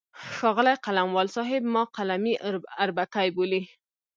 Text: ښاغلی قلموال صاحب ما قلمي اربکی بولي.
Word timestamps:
ښاغلی 0.35 0.75
قلموال 0.85 1.27
صاحب 1.35 1.61
ما 1.73 1.83
قلمي 1.95 2.33
اربکی 2.83 3.27
بولي. 3.35 3.61